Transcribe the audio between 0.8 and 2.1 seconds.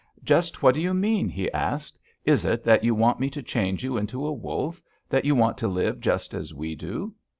you mean?' he asked.